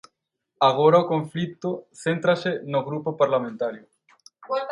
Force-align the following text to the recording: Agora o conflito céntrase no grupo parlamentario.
Agora 0.69 0.97
o 1.03 1.09
conflito 1.13 1.69
céntrase 2.03 2.51
no 2.71 2.79
grupo 2.87 3.09
parlamentario. 3.21 3.83